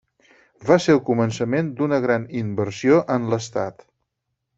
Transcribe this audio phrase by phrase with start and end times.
[0.69, 3.87] Va ser el començament d'una gran inversió en l'estat.